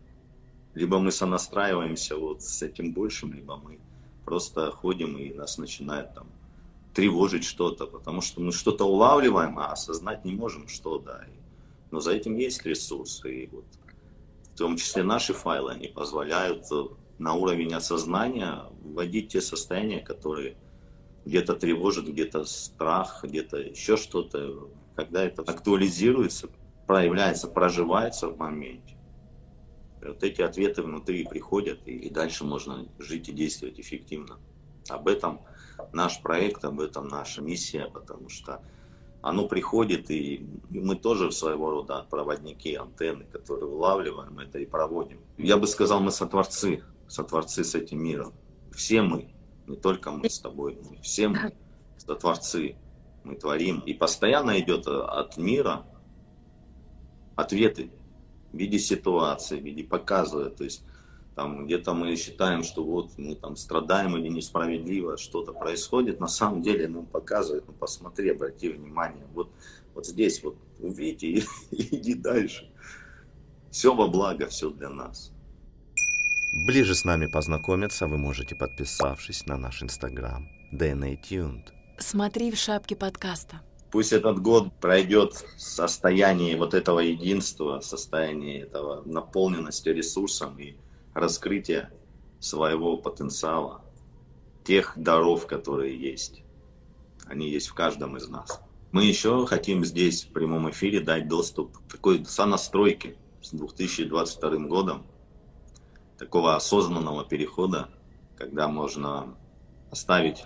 Либо 0.74 1.00
мы 1.00 1.12
сонастраиваемся 1.12 2.18
вот 2.18 2.44
с 2.44 2.62
этим 2.62 2.94
большим, 2.94 3.34
либо 3.34 3.56
мы 3.56 3.80
просто 4.26 4.72
ходим 4.72 5.18
и 5.18 5.34
нас 5.34 5.58
начинает 5.58 6.14
там 6.14 6.28
тревожить 6.98 7.44
что-то, 7.44 7.86
потому 7.86 8.22
что 8.22 8.42
мы 8.42 8.52
что-то 8.52 8.86
улавливаем, 8.86 9.60
а 9.60 9.68
осознать 9.68 10.26
не 10.26 10.32
можем, 10.32 10.68
что, 10.68 10.98
да. 10.98 11.26
Но 11.92 12.00
за 12.00 12.14
этим 12.14 12.36
есть 12.36 12.66
ресурсы, 12.66 13.44
и 13.44 13.48
вот 13.52 13.66
в 14.52 14.58
том 14.58 14.78
числе 14.78 15.04
наши 15.04 15.32
файлы, 15.32 15.74
они 15.74 15.90
позволяют 15.90 16.66
э, 16.72 16.86
на 17.20 17.36
уровень 17.36 17.72
осознания 17.76 18.64
вводить 18.82 19.28
те 19.28 19.42
состояния, 19.42 20.00
которые 20.00 20.58
где-то 21.24 21.54
тревожит, 21.54 22.08
где-то 22.08 22.46
страх, 22.46 23.24
где-то 23.24 23.58
еще 23.58 23.96
что-то. 23.96 24.68
Когда 24.96 25.24
это 25.24 25.44
актуализируется, 25.44 26.50
проявляется, 26.88 27.48
проживается 27.48 28.28
в 28.28 28.40
моменте, 28.40 28.98
вот 30.02 30.24
эти 30.24 30.42
ответы 30.42 30.82
внутри 30.82 31.28
приходят, 31.28 31.80
и 31.86 32.10
дальше 32.10 32.44
можно 32.44 32.88
жить 32.98 33.30
и 33.30 33.34
действовать 33.34 33.80
эффективно. 33.80 34.40
Об 34.90 35.08
этом 35.08 35.42
наш 35.94 36.22
проект, 36.22 36.66
об 36.66 36.80
этом 36.80 37.08
наша 37.08 37.42
миссия, 37.42 37.90
потому 37.94 38.30
что 38.30 38.62
оно 39.22 39.48
приходит, 39.48 40.10
и 40.12 40.48
мы 40.70 40.96
тоже 40.96 41.32
своего 41.32 41.72
рода 41.72 42.06
проводники, 42.10 42.76
антенны, 42.76 43.26
которые 43.26 43.68
улавливаем 43.68 44.40
это 44.40 44.60
и 44.60 44.66
проводим. 44.66 45.20
Я 45.38 45.58
бы 45.58 45.68
сказал, 45.68 46.00
мы 46.00 46.12
сотворцы, 46.12 46.84
сотворцы 47.08 47.64
с 47.64 47.76
этим 47.76 48.04
миром. 48.04 48.34
Все 48.72 49.02
мы, 49.02 49.34
не 49.66 49.76
только 49.76 50.12
мы 50.12 50.30
с 50.30 50.40
тобой, 50.40 50.80
мы 50.90 50.98
все 51.02 51.28
мы 51.30 51.54
сотворцы, 51.98 52.76
мы 53.24 53.36
творим. 53.36 53.80
И 53.80 53.94
постоянно 53.94 54.60
идет 54.60 54.88
от 54.88 55.38
мира 55.38 55.86
ответы 57.36 57.92
в 58.54 58.58
виде 58.58 58.80
ситуации, 58.80 59.60
в 59.60 59.64
виде 59.64 59.84
показывая. 59.84 60.50
То 60.50 60.64
есть 60.64 60.84
там 61.38 61.68
где-то 61.68 61.94
мы 61.94 62.16
считаем, 62.16 62.64
что 62.64 62.84
вот 62.84 63.12
мы 63.18 63.36
там 63.36 63.56
страдаем 63.56 64.18
или 64.18 64.28
несправедливо 64.28 65.18
что-то 65.18 65.54
происходит, 65.54 66.20
на 66.20 66.28
самом 66.28 66.64
деле 66.64 66.88
нам 66.88 67.06
показывает, 67.06 67.64
ну 67.68 67.74
посмотри, 67.74 68.32
обрати 68.32 68.70
внимание, 68.70 69.24
вот, 69.36 69.52
вот 69.94 70.08
здесь 70.08 70.44
вот 70.44 70.58
увидите 70.80 71.28
и, 71.28 71.44
и 71.72 71.96
иди 71.98 72.16
дальше. 72.16 72.72
Все 73.70 73.94
во 73.94 74.08
благо, 74.08 74.48
все 74.48 74.72
для 74.72 74.90
нас. 74.90 75.32
Ближе 76.66 76.96
с 76.96 77.06
нами 77.06 77.28
познакомиться 77.28 78.08
вы 78.08 78.18
можете, 78.18 78.56
подписавшись 78.56 79.46
на 79.46 79.58
наш 79.58 79.84
инстаграм 79.84 80.50
DNA 80.74 81.20
Tuned. 81.22 81.68
Смотри 82.00 82.50
в 82.50 82.58
шапке 82.58 82.96
подкаста. 82.96 83.62
Пусть 83.92 84.12
этот 84.12 84.42
год 84.42 84.74
пройдет 84.82 85.34
в 85.34 85.62
состоянии 85.62 86.56
вот 86.56 86.74
этого 86.74 87.00
единства, 87.00 87.80
в 87.80 87.86
состоянии 87.86 88.64
этого 88.64 89.04
наполненности 89.06 89.90
ресурсом 89.90 90.58
и 90.58 90.76
раскрытия 91.18 91.92
своего 92.40 92.98
потенциала, 92.98 93.82
тех 94.64 94.94
даров, 94.96 95.48
которые 95.48 96.00
есть. 96.00 96.44
Они 97.26 97.50
есть 97.50 97.68
в 97.68 97.74
каждом 97.74 98.18
из 98.18 98.28
нас. 98.28 98.62
Мы 98.92 99.06
еще 99.06 99.46
хотим 99.48 99.84
здесь 99.84 100.26
в 100.26 100.32
прямом 100.32 100.70
эфире 100.70 101.00
дать 101.00 101.28
доступ 101.28 101.78
к 101.78 101.92
такой 101.92 102.24
сонастройке 102.26 103.18
с 103.42 103.52
2022 103.52 104.68
годом, 104.68 105.06
такого 106.18 106.56
осознанного 106.56 107.26
перехода, 107.26 107.90
когда 108.38 108.68
можно 108.68 109.36
оставить 109.92 110.46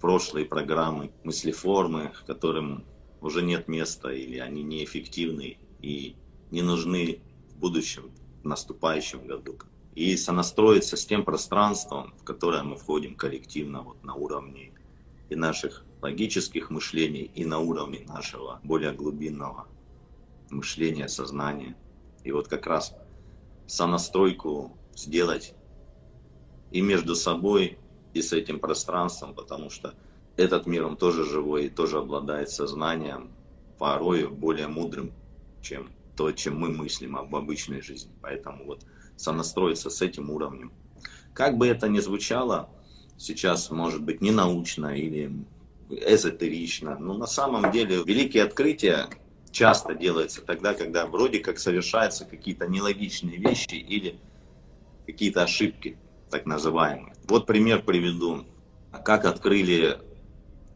прошлые 0.00 0.46
программы, 0.46 1.12
мыслеформы, 1.24 2.12
которым 2.26 2.84
уже 3.20 3.42
нет 3.42 3.68
места 3.68 4.10
или 4.10 4.38
они 4.38 4.62
неэффективны 4.62 5.58
и 5.80 6.16
не 6.50 6.62
нужны 6.62 7.20
в 7.50 7.58
будущем, 7.58 8.10
в 8.42 8.46
наступающем 8.46 9.26
году. 9.26 9.58
И 9.94 10.16
сонастроиться 10.16 10.96
с 10.96 11.04
тем 11.04 11.24
пространством, 11.24 12.14
в 12.18 12.24
которое 12.24 12.62
мы 12.62 12.76
входим 12.76 13.14
коллективно 13.14 13.82
вот 13.82 14.02
на 14.02 14.14
уровне 14.14 14.72
и 15.28 15.36
наших 15.36 15.84
логических 16.00 16.70
мышлений, 16.70 17.30
и 17.34 17.44
на 17.44 17.58
уровне 17.58 18.04
нашего 18.06 18.60
более 18.64 18.92
глубинного 18.92 19.66
мышления, 20.50 21.08
сознания. 21.08 21.76
И 22.24 22.32
вот 22.32 22.48
как 22.48 22.66
раз 22.66 22.94
сонастройку 23.66 24.76
сделать 24.94 25.54
и 26.70 26.80
между 26.80 27.14
собой, 27.14 27.78
и 28.14 28.22
с 28.22 28.32
этим 28.32 28.60
пространством, 28.60 29.34
потому 29.34 29.70
что 29.70 29.94
этот 30.36 30.66
мир, 30.66 30.86
он 30.86 30.96
тоже 30.96 31.24
живой 31.24 31.66
и 31.66 31.70
тоже 31.70 31.98
обладает 31.98 32.50
сознанием, 32.50 33.30
порой 33.78 34.28
более 34.28 34.68
мудрым, 34.68 35.12
чем 35.60 35.90
то, 36.16 36.32
чем 36.32 36.58
мы 36.58 36.70
мыслим 36.70 37.16
об 37.16 37.34
обычной 37.34 37.82
жизни. 37.82 38.12
Поэтому 38.20 38.64
вот 38.64 38.84
сонастроиться 39.16 39.90
с 39.90 40.02
этим 40.02 40.30
уровнем. 40.30 40.72
Как 41.34 41.56
бы 41.56 41.66
это 41.66 41.88
ни 41.88 41.98
звучало, 42.00 42.68
сейчас 43.16 43.70
может 43.70 44.02
быть 44.02 44.20
не 44.20 44.30
научно 44.30 44.96
или 44.96 45.32
эзотерично, 45.88 46.98
но 46.98 47.14
на 47.14 47.26
самом 47.26 47.70
деле 47.70 48.02
великие 48.04 48.44
открытия 48.44 49.08
часто 49.50 49.94
делаются 49.94 50.42
тогда, 50.42 50.74
когда 50.74 51.06
вроде 51.06 51.38
как 51.38 51.58
совершаются 51.58 52.24
какие-то 52.24 52.66
нелогичные 52.66 53.36
вещи 53.36 53.74
или 53.74 54.18
какие-то 55.06 55.42
ошибки, 55.42 55.98
так 56.30 56.46
называемые. 56.46 57.14
Вот 57.24 57.46
пример 57.46 57.82
приведу. 57.82 58.44
Как 59.04 59.24
открыли 59.24 59.98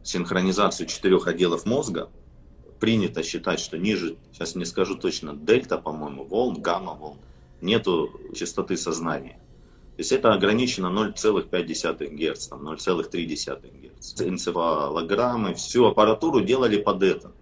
синхронизацию 0.03 0.87
четырех 0.87 1.27
отделов 1.27 1.67
мозга, 1.67 2.11
принято 2.81 3.23
считать, 3.23 3.61
что 3.61 3.79
ниже, 3.79 4.17
сейчас 4.33 4.55
не 4.55 4.65
скажу 4.65 4.97
точно, 4.97 5.35
дельта, 5.35 5.79
по-моему, 5.79 6.25
волн, 6.25 6.61
гамма 6.61 6.93
волн, 6.95 7.19
нету 7.61 8.21
частоты 8.35 8.77
сознания. 8.77 9.41
То 9.97 10.01
есть 10.01 10.13
это 10.13 10.35
ограничено 10.35 10.89
0,5 10.89 12.09
Гц, 12.15 12.49
там 12.49 12.69
0,3 12.69 13.25
Гц. 13.25 14.21
Энцефалограммы, 14.21 15.55
всю 15.55 15.87
аппаратуру 15.87 16.43
делали 16.43 16.77
под 16.77 17.03
это. 17.03 17.33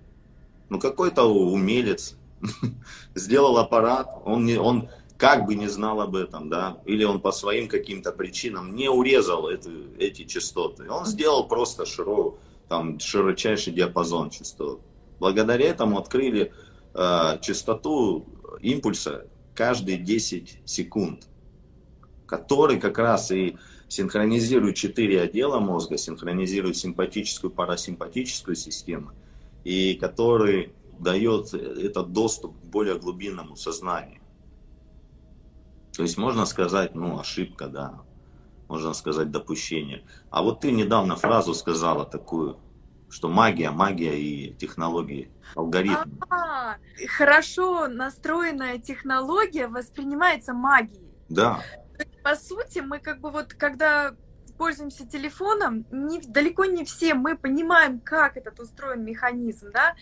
Ну 0.70 0.78
какой-то 0.78 1.24
умелец 1.24 2.16
сделал 3.14 3.58
аппарат, 3.58 4.08
он, 4.24 4.44
не, 4.44 4.56
он 4.56 4.88
как 5.16 5.46
бы 5.46 5.54
не 5.56 5.68
знал 5.68 6.00
об 6.00 6.16
этом, 6.16 6.48
да, 6.48 6.78
или 6.84 7.04
он 7.04 7.20
по 7.20 7.32
своим 7.32 7.68
каким-то 7.68 8.12
причинам 8.12 8.74
не 8.74 8.88
урезал 8.88 9.48
это, 9.48 9.70
эти 9.98 10.24
частоты. 10.24 10.88
Он 10.90 11.06
сделал 11.06 11.48
просто 11.48 11.86
широкую, 11.86 12.38
там, 12.68 12.98
широчайший 13.00 13.72
диапазон 13.72 14.30
частот. 14.30 14.80
Благодаря 15.18 15.66
этому 15.66 15.98
открыли 15.98 16.52
э, 16.94 17.38
частоту 17.40 18.26
импульса 18.60 19.26
каждые 19.54 19.98
10 19.98 20.60
секунд, 20.64 21.28
который 22.26 22.78
как 22.80 22.98
раз 22.98 23.30
и 23.30 23.56
синхронизирует 23.88 24.76
четыре 24.76 25.22
отдела 25.22 25.60
мозга, 25.60 25.96
синхронизирует 25.96 26.76
симпатическую, 26.76 27.50
парасимпатическую 27.50 28.56
систему, 28.56 29.12
и 29.62 29.94
который 29.94 30.72
дает 30.98 31.54
этот 31.54 32.12
доступ 32.12 32.60
к 32.60 32.64
более 32.64 32.98
глубинному 32.98 33.56
сознанию. 33.56 34.20
То 35.96 36.02
есть 36.02 36.18
можно 36.18 36.44
сказать, 36.44 36.94
ну, 36.94 37.18
ошибка, 37.20 37.68
да, 37.68 38.02
можно 38.68 38.94
сказать, 38.94 39.30
допущение. 39.30 40.04
А 40.30 40.42
вот 40.42 40.60
ты 40.60 40.72
недавно 40.72 41.16
фразу 41.16 41.54
сказала 41.54 42.04
такую, 42.04 42.58
что 43.14 43.28
магия, 43.28 43.70
магия 43.70 44.18
и 44.18 44.54
технологии, 44.54 45.30
алгоритмы. 45.54 46.18
А, 46.28 46.78
хорошо 47.06 47.86
настроенная 47.86 48.78
технология 48.78 49.68
воспринимается 49.68 50.52
магией. 50.52 51.14
Да. 51.28 51.60
По 52.24 52.34
сути, 52.34 52.80
мы 52.80 52.98
как 52.98 53.20
бы 53.20 53.30
вот, 53.30 53.54
когда 53.54 54.16
пользуемся 54.56 55.06
телефоном, 55.06 55.84
не, 55.90 56.20
далеко 56.20 56.64
не 56.64 56.84
все 56.84 57.14
мы 57.14 57.36
понимаем, 57.36 58.00
как 58.00 58.36
этот 58.36 58.60
устроен 58.60 59.04
механизм, 59.04 59.70
да, 59.72 59.94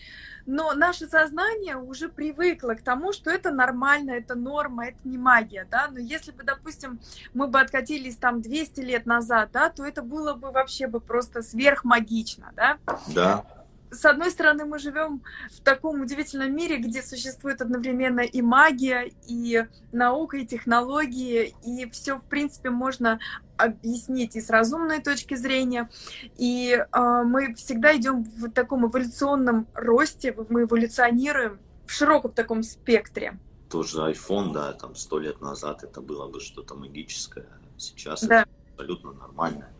но 0.45 0.73
наше 0.73 1.07
сознание 1.07 1.77
уже 1.77 2.09
привыкло 2.09 2.73
к 2.73 2.81
тому, 2.81 3.13
что 3.13 3.29
это 3.29 3.51
нормально, 3.51 4.11
это 4.11 4.35
норма, 4.35 4.87
это 4.87 4.99
не 5.03 5.17
магия, 5.17 5.67
да, 5.69 5.87
но 5.91 5.99
если 5.99 6.31
бы, 6.31 6.43
допустим, 6.43 6.99
мы 7.33 7.47
бы 7.47 7.59
откатились 7.59 8.17
там 8.17 8.41
200 8.41 8.79
лет 8.81 9.05
назад, 9.05 9.49
да, 9.53 9.69
то 9.69 9.85
это 9.85 10.01
было 10.01 10.33
бы 10.33 10.51
вообще 10.51 10.87
бы 10.87 10.99
просто 10.99 11.41
сверхмагично, 11.41 12.51
да. 12.55 12.77
Да 13.07 13.45
с 13.93 14.05
одной 14.05 14.31
стороны, 14.31 14.65
мы 14.65 14.79
живем 14.79 15.21
в 15.51 15.61
таком 15.61 16.01
удивительном 16.01 16.55
мире, 16.55 16.77
где 16.77 17.01
существует 17.01 17.61
одновременно 17.61 18.21
и 18.21 18.41
магия, 18.41 19.11
и 19.27 19.65
наука, 19.91 20.37
и 20.37 20.45
технологии, 20.45 21.55
и 21.63 21.89
все, 21.89 22.17
в 22.17 22.23
принципе, 22.23 22.69
можно 22.69 23.19
объяснить 23.57 24.35
и 24.35 24.41
с 24.41 24.49
разумной 24.49 25.01
точки 25.01 25.35
зрения. 25.35 25.89
И 26.37 26.71
э, 26.71 27.23
мы 27.23 27.53
всегда 27.55 27.95
идем 27.95 28.23
в 28.23 28.49
таком 28.51 28.87
эволюционном 28.87 29.67
росте, 29.73 30.35
мы 30.49 30.63
эволюционируем 30.63 31.59
в 31.85 31.91
широком 31.91 32.31
таком 32.31 32.63
спектре. 32.63 33.39
Тоже 33.69 33.99
iPhone, 33.99 34.53
да, 34.53 34.73
там 34.73 34.95
сто 34.95 35.19
лет 35.19 35.41
назад 35.41 35.83
это 35.83 36.01
было 36.01 36.27
бы 36.27 36.39
что-то 36.39 36.75
магическое. 36.75 37.47
Сейчас 37.77 38.23
да. 38.23 38.41
это 38.41 38.49
абсолютно 38.71 39.13
нормальное. 39.13 39.71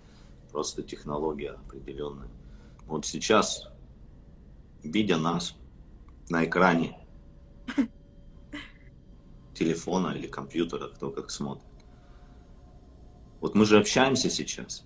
Просто 0.51 0.84
технология 0.84 1.51
определенная. 1.51 2.27
Вот 2.86 3.05
сейчас 3.05 3.70
видя 4.83 5.17
нас 5.17 5.55
на 6.29 6.45
экране 6.45 6.97
телефона 9.53 10.09
или 10.09 10.27
компьютера, 10.27 10.87
кто 10.89 11.09
как 11.09 11.31
смотрит. 11.31 11.65
Вот 13.41 13.55
мы 13.55 13.65
же 13.65 13.77
общаемся 13.77 14.29
сейчас. 14.29 14.85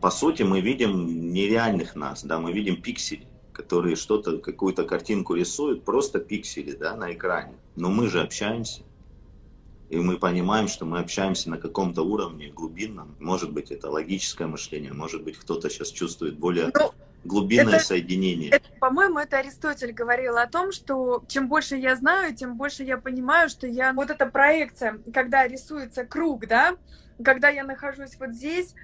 По 0.00 0.10
сути, 0.10 0.42
мы 0.42 0.60
видим 0.60 1.32
нереальных 1.32 1.94
нас, 1.94 2.24
да, 2.24 2.38
мы 2.38 2.52
видим 2.52 2.80
пиксели, 2.80 3.26
которые 3.52 3.96
что-то, 3.96 4.38
какую-то 4.38 4.84
картинку 4.84 5.34
рисуют, 5.34 5.84
просто 5.84 6.20
пиксели, 6.20 6.72
да, 6.72 6.96
на 6.96 7.12
экране. 7.12 7.54
Но 7.76 7.90
мы 7.90 8.08
же 8.08 8.20
общаемся. 8.20 8.82
И 9.90 9.98
мы 9.98 10.16
понимаем, 10.16 10.68
что 10.68 10.86
мы 10.86 11.00
общаемся 11.00 11.50
на 11.50 11.58
каком-то 11.58 12.02
уровне 12.02 12.48
глубинном. 12.48 13.14
Может 13.20 13.52
быть, 13.52 13.70
это 13.70 13.90
логическое 13.90 14.46
мышление, 14.46 14.92
может 14.92 15.22
быть, 15.22 15.36
кто-то 15.36 15.68
сейчас 15.68 15.90
чувствует 15.90 16.38
более 16.38 16.70
Ну, 16.74 16.92
глубинное 17.24 17.76
это- 17.76 17.84
соединение. 17.84 18.50
Это, 18.50 18.68
по-моему, 18.80 19.18
это 19.18 19.38
Аристотель 19.38 19.92
говорил 19.92 20.36
о 20.36 20.46
том, 20.46 20.72
что 20.72 21.24
чем 21.28 21.48
больше 21.48 21.76
я 21.76 21.96
знаю, 21.96 22.34
тем 22.34 22.56
больше 22.56 22.82
я 22.82 22.98
понимаю, 22.98 23.48
что 23.48 23.66
я... 23.66 23.92
Вот 23.92 24.10
эта 24.10 24.26
проекция, 24.26 24.98
когда 25.12 25.46
рисуется 25.46 26.04
круг, 26.04 26.46
да, 26.46 26.76
когда 27.22 27.48
я 27.48 27.64
нахожусь 27.64 28.16
вот 28.18 28.30
здесь 28.30 28.74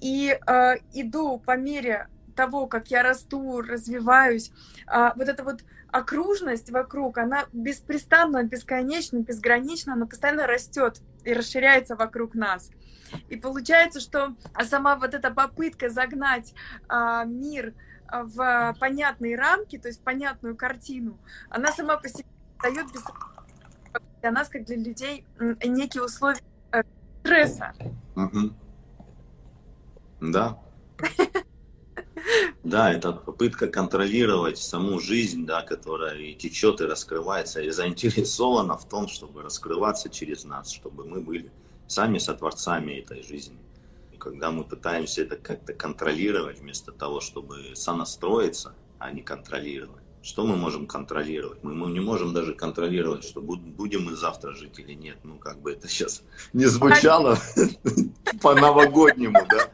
и 0.00 0.38
э, 0.46 0.74
иду 0.92 1.38
по 1.38 1.56
мере 1.56 2.08
того, 2.36 2.66
как 2.66 2.88
я 2.88 3.02
расту, 3.02 3.62
развиваюсь, 3.62 4.52
а, 4.86 5.14
вот 5.16 5.28
эта 5.28 5.42
вот 5.42 5.64
окружность 5.90 6.70
вокруг, 6.70 7.18
она 7.18 7.46
беспрестанно, 7.52 8.44
бесконечно, 8.44 9.18
безгранично, 9.18 9.94
она 9.94 10.06
постоянно 10.06 10.46
растет 10.46 11.00
и 11.24 11.32
расширяется 11.32 11.96
вокруг 11.96 12.34
нас. 12.34 12.70
И 13.28 13.36
получается, 13.36 14.00
что 14.00 14.34
сама 14.64 14.96
вот 14.96 15.14
эта 15.14 15.30
попытка 15.30 15.90
загнать 15.90 16.54
а, 16.88 17.24
мир 17.24 17.74
а, 18.08 18.24
в 18.24 18.76
понятные 18.78 19.36
рамки, 19.36 19.78
то 19.78 19.88
есть 19.88 20.02
понятную 20.02 20.56
картину, 20.56 21.18
она 21.48 21.72
сама 21.72 21.96
по 21.96 22.08
себе 22.08 22.26
дает 22.62 22.92
без... 22.92 23.02
для 24.20 24.30
нас, 24.30 24.48
как 24.48 24.64
для 24.64 24.76
людей, 24.76 25.26
некие 25.64 26.04
условия 26.04 26.40
э, 26.72 26.82
стресса. 27.20 27.74
Да. 30.20 30.58
Да, 32.64 32.92
это 32.92 33.12
попытка 33.12 33.68
контролировать 33.68 34.58
саму 34.58 34.98
жизнь, 34.98 35.46
да, 35.46 35.62
которая 35.62 36.16
и 36.16 36.34
течет, 36.34 36.80
и 36.80 36.84
раскрывается, 36.84 37.60
и 37.60 37.70
заинтересована 37.70 38.76
в 38.76 38.88
том, 38.88 39.06
чтобы 39.06 39.42
раскрываться 39.42 40.08
через 40.08 40.44
нас, 40.44 40.72
чтобы 40.72 41.04
мы 41.04 41.20
были 41.20 41.50
сами 41.86 42.18
сотворцами 42.18 42.94
этой 42.94 43.22
жизни. 43.22 43.58
И 44.12 44.16
когда 44.16 44.50
мы 44.50 44.64
пытаемся 44.64 45.22
это 45.22 45.36
как-то 45.36 45.72
контролировать, 45.72 46.60
вместо 46.60 46.92
того, 46.92 47.20
чтобы 47.20 47.74
сонастроиться, 47.74 48.74
а 48.98 49.10
не 49.12 49.22
контролировать, 49.22 50.02
что 50.22 50.44
мы 50.44 50.56
можем 50.56 50.86
контролировать? 50.88 51.62
Мы 51.62 51.72
мы 51.74 51.92
не 51.92 52.00
можем 52.00 52.34
даже 52.34 52.52
контролировать, 52.54 53.22
что 53.22 53.40
буд- 53.40 53.60
будем 53.60 54.06
мы 54.06 54.16
завтра 54.16 54.54
жить 54.54 54.76
или 54.80 54.94
нет. 54.94 55.18
Ну, 55.22 55.38
как 55.38 55.60
бы 55.60 55.72
это 55.72 55.86
сейчас 55.86 56.22
не 56.52 56.64
звучало 56.66 57.38
по-новогоднему, 58.42 59.38
да? 59.48 59.70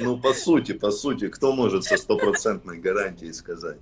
Ну, 0.00 0.16
по 0.16 0.34
сути, 0.34 0.72
по 0.72 0.92
сути, 0.92 1.28
кто 1.28 1.52
может 1.52 1.82
со 1.82 1.96
стопроцентной 1.96 2.78
гарантией 2.78 3.32
сказать? 3.32 3.78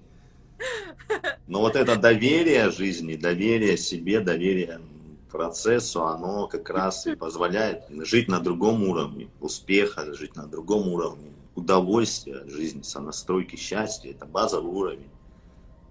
Но 1.46 1.60
вот 1.60 1.76
это 1.76 1.96
доверие 1.96 2.70
жизни, 2.70 3.16
доверие 3.16 3.76
себе, 3.76 4.20
доверие 4.20 4.80
процессу, 5.28 6.04
оно 6.06 6.46
как 6.46 6.70
раз 6.70 7.06
и 7.06 7.14
позволяет 7.16 7.84
жить 7.88 8.28
на 8.28 8.40
другом 8.40 8.82
уровне 8.88 9.28
успеха, 9.40 10.12
жить 10.14 10.36
на 10.36 10.46
другом 10.46 10.88
уровне 10.88 11.32
удовольствия 11.54 12.36
от 12.40 12.50
жизни, 12.50 12.82
сонастройки 12.82 13.56
счастья. 13.56 14.10
Это 14.10 14.26
базовый 14.26 14.70
уровень, 14.72 15.10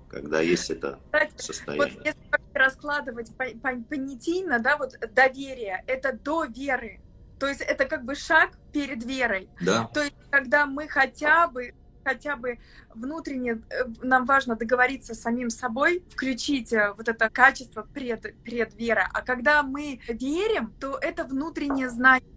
когда 0.10 0.40
есть 0.40 0.70
это 0.70 1.00
Кстати, 1.12 1.32
вот 1.34 1.42
состояние. 1.42 2.02
если 2.06 2.22
раскладывать 2.54 3.36
по- 3.36 3.46
по- 3.62 3.82
понятийно, 3.90 4.60
да, 4.60 4.78
вот 4.78 4.94
доверие— 5.14 5.84
это 5.88 6.14
до 6.14 6.46
веры. 6.46 7.02
То 7.40 7.48
есть 7.48 7.62
это 7.62 7.86
как 7.86 8.06
бы 8.06 8.16
шаг 8.16 8.52
перед 8.72 9.04
верой. 9.04 9.50
Да, 9.60 9.90
То 9.94 10.02
есть, 10.04 10.16
когда 10.30 10.66
мы 10.66 10.88
хотя 10.88 11.48
бы 11.48 11.74
хотя 12.06 12.36
бы 12.36 12.60
внутренне 12.94 13.62
э, 13.70 13.86
нам 14.04 14.26
важно 14.26 14.56
договориться 14.56 15.14
с 15.16 15.22
самим 15.22 15.50
собой, 15.50 16.04
включить 16.12 16.72
э, 16.72 16.94
вот 16.96 17.10
это 17.10 17.30
качество 17.30 17.82
пред, 17.94 18.36
предвера. 18.44 19.10
А 19.12 19.22
когда 19.22 19.64
мы 19.64 20.00
верим, 20.08 20.72
то 20.80 20.98
это 21.02 21.24
внутреннее 21.26 21.90
знание, 21.90 22.30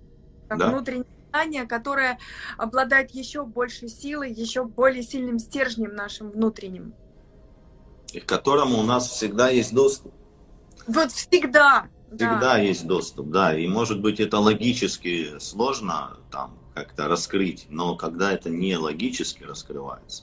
Да. 0.48 0.70
внутреннее 0.70 1.06
знание, 1.30 1.66
которое 1.66 2.18
обладает 2.56 3.10
еще 3.10 3.44
большей 3.44 3.88
силой, 3.88 4.32
еще 4.32 4.64
более 4.64 5.02
сильным 5.02 5.38
стержнем 5.38 5.94
нашим 5.94 6.30
внутренним. 6.30 6.94
и 8.14 8.20
к 8.20 8.26
которому 8.26 8.78
у 8.78 8.82
нас 8.82 9.06
всегда 9.10 9.50
есть 9.50 9.74
доступ. 9.74 10.14
Вот 10.86 11.12
всегда. 11.12 11.88
да. 12.10 12.16
Всегда 12.30 12.56
есть 12.58 12.86
доступ, 12.86 13.28
да. 13.28 13.54
И 13.54 13.66
может 13.68 14.00
быть 14.00 14.18
это 14.18 14.38
логически 14.38 15.38
сложно 15.40 16.16
там 16.32 16.58
как-то 16.78 17.08
раскрыть, 17.08 17.66
но 17.70 17.96
когда 17.96 18.32
это 18.32 18.50
не 18.50 18.76
логически 18.76 19.42
раскрывается, 19.42 20.22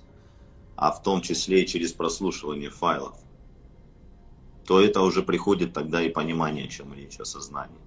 а 0.77 0.91
в 0.91 1.03
том 1.03 1.21
числе 1.21 1.63
и 1.63 1.67
через 1.67 1.91
прослушивание 1.91 2.69
файлов, 2.69 3.17
то 4.65 4.79
это 4.79 5.01
уже 5.01 5.21
приходит 5.21 5.73
тогда 5.73 6.01
и 6.01 6.09
понимание, 6.09 6.65
о 6.65 6.69
чем 6.69 6.93
речь, 6.93 7.19
осознание. 7.19 7.81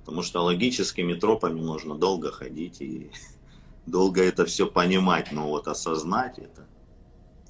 Потому 0.00 0.22
что 0.22 0.42
логическими 0.42 1.14
тропами 1.14 1.60
можно 1.60 1.94
долго 1.94 2.30
ходить 2.30 2.82
и 2.82 3.10
долго 3.86 4.22
это 4.22 4.44
все 4.44 4.66
понимать, 4.66 5.32
но 5.32 5.48
вот 5.48 5.66
осознать 5.66 6.38
это 6.38 6.66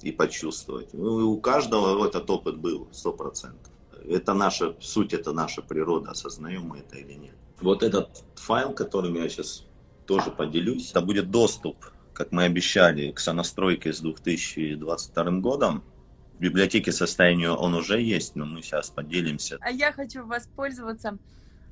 и 0.01 0.13
почувствовать. 0.13 0.93
Ну, 0.93 1.19
и 1.19 1.23
у 1.23 1.41
каждого 1.41 2.05
этот 2.07 2.29
опыт 2.29 2.57
был, 2.57 2.87
сто 2.93 3.11
процентов. 3.11 3.73
Это 4.07 4.33
наша 4.33 4.75
суть, 4.79 5.13
это 5.13 5.33
наша 5.33 5.61
природа, 5.61 6.11
осознаем 6.11 6.63
мы 6.63 6.79
это 6.79 6.97
или 6.97 7.13
нет. 7.13 7.35
Вот 7.59 7.83
этот 7.83 8.23
файл, 8.35 8.71
которым 8.73 9.15
я 9.15 9.27
сейчас 9.27 9.65
тоже 10.11 10.29
поделюсь, 10.29 10.91
это 10.91 10.99
будет 10.99 11.31
доступ, 11.31 11.85
как 12.11 12.33
мы 12.33 12.43
обещали, 12.43 13.11
к 13.11 13.19
сонастройке 13.19 13.93
с 13.93 14.01
2022 14.01 15.39
годом. 15.39 15.85
В 16.33 16.41
библиотеке 16.41 16.91
состоянию 16.91 17.53
он 17.53 17.75
уже 17.75 18.01
есть, 18.01 18.35
но 18.35 18.45
мы 18.45 18.61
сейчас 18.61 18.89
поделимся. 18.89 19.57
А 19.61 19.71
я 19.71 19.93
хочу 19.93 20.25
воспользоваться 20.25 21.17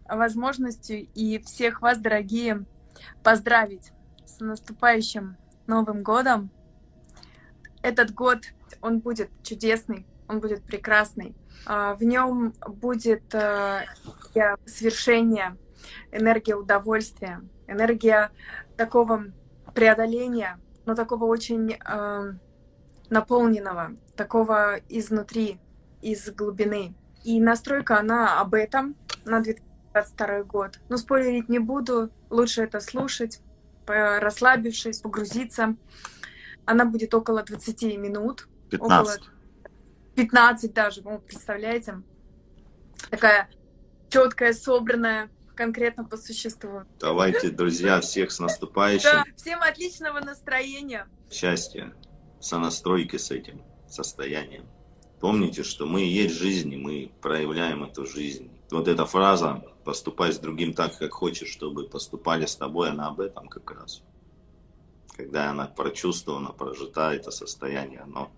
возможностью 0.08 1.06
и 1.16 1.40
всех 1.40 1.82
вас, 1.82 1.98
дорогие, 1.98 2.64
поздравить 3.24 3.92
с 4.26 4.40
наступающим 4.40 5.36
Новым 5.68 6.02
годом. 6.02 6.50
Этот 7.82 8.14
год, 8.14 8.46
он 8.80 9.00
будет 9.00 9.30
чудесный, 9.44 10.06
он 10.30 10.40
будет 10.40 10.64
прекрасный. 10.64 11.36
А, 11.66 11.94
В 11.96 12.04
нем 12.06 12.54
будет 12.66 13.36
э, 13.36 13.82
энергия 14.34 14.58
свершения, 14.66 15.58
энергия 16.14 16.56
удовольствия, 16.56 17.42
энергия 17.70 18.32
такого 18.78 19.26
преодоления, 19.74 20.60
но 20.86 20.96
такого 20.96 21.26
очень 21.26 21.74
э, 21.74 22.34
наполненного, 23.10 23.92
такого 24.16 24.80
изнутри, 24.90 25.60
из 26.02 26.30
глубины. 26.32 26.96
И 27.24 27.42
настройка, 27.42 28.00
она 28.00 28.40
об 28.40 28.54
этом 28.54 28.96
на 29.26 29.42
2022 29.42 30.44
год. 30.44 30.80
Но 30.88 30.98
спойлерить 30.98 31.50
не 31.50 31.60
буду, 31.60 32.10
лучше 32.30 32.64
это 32.64 32.80
слушать, 32.80 33.42
расслабившись, 33.86 35.02
погрузиться. 35.02 35.76
Она 36.66 36.86
будет 36.86 37.14
около 37.14 37.44
20 37.44 37.98
минут, 37.98 38.48
15. 38.70 39.22
15 40.16 40.74
даже, 40.74 41.02
вы 41.02 41.20
представляете? 41.20 42.02
Такая 43.10 43.50
четкая, 44.10 44.54
собранная, 44.54 45.30
конкретно 45.60 46.06
по 46.06 46.16
существу. 46.16 46.84
Давайте, 47.02 47.50
друзья, 47.50 48.00
всех 48.00 48.32
с 48.32 48.40
наступающим. 48.40 49.10
Да, 49.12 49.26
всем 49.36 49.62
отличного 49.62 50.22
настроения. 50.22 51.06
счастья, 51.30 51.94
сонастройки 52.40 53.18
с 53.18 53.30
этим 53.30 53.62
состоянием. 53.90 54.66
Помните, 55.20 55.64
что 55.64 55.86
мы 55.86 56.04
и 56.04 56.08
есть 56.08 56.36
жизнь, 56.36 56.72
и 56.74 56.78
мы 56.78 57.12
проявляем 57.22 57.84
эту 57.84 58.06
жизнь. 58.06 58.50
Вот 58.72 58.88
эта 58.88 59.06
фраза 59.06 59.62
«поступай 59.84 60.32
с 60.32 60.40
другим 60.40 60.74
так, 60.74 60.98
как 60.98 61.12
хочешь, 61.12 61.50
чтобы 61.50 61.90
поступали 61.90 62.46
с 62.46 62.56
тобой», 62.56 62.92
она 62.92 63.08
об 63.08 63.20
этом 63.20 63.50
как 63.50 63.70
раз. 63.72 64.02
Когда 65.18 65.50
она 65.50 65.66
прочувствована, 65.66 66.54
прожита, 66.54 67.14
это 67.14 67.32
состояние, 67.32 68.00
оно 68.00 68.32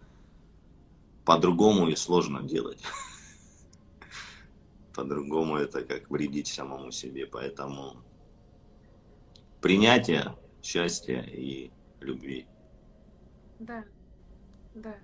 по-другому 1.23 1.87
и 1.87 1.95
сложно 1.95 2.41
делать. 2.41 2.81
По-другому 4.93 5.57
это 5.57 5.83
как 5.83 6.09
вредить 6.09 6.47
самому 6.47 6.91
себе. 6.91 7.25
Поэтому 7.25 8.03
принятие 9.61 10.35
счастья 10.61 11.21
и 11.21 11.71
любви. 11.99 12.47
Да, 13.59 13.83
да. 14.75 14.95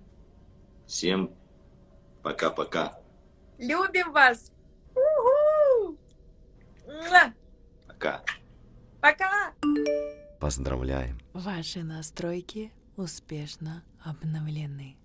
Всем 0.86 1.32
пока-пока. 2.24 3.00
Любим 3.58 4.12
вас! 4.12 4.52
Уху! 4.96 5.98
Пока. 7.88 8.24
Пока! 9.02 9.54
Поздравляем! 10.40 11.20
Ваши 11.34 11.84
настройки 11.84 12.72
успешно 12.96 13.84
обновлены. 14.04 14.98